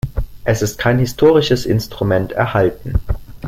Es 0.45 0.63
ist 0.63 0.79
kein 0.79 0.97
historisches 0.97 1.67
Instrument 1.67 2.31
erhalten. 2.31 2.95